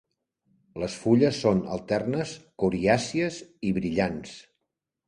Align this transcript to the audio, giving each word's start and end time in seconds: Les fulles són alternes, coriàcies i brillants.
Les 0.83 0.95
fulles 1.01 1.41
són 1.45 1.61
alternes, 1.75 2.35
coriàcies 2.65 3.41
i 3.71 3.77
brillants. 3.79 4.39